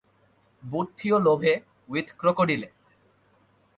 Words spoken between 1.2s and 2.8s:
লোভে উইথ ক্রোকোডিলে।